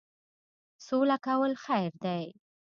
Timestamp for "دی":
2.03-2.23